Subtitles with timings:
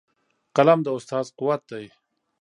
[0.55, 1.85] قلم د استاد قوت دی.